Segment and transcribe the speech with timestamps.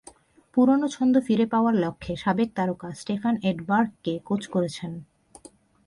[0.53, 4.91] পুরোনো ছন্দ ফিরে পাওয়ার লক্ষ্যে সাবেক তারকা স্টেফান এডবার্গকে কোচ করেছেন।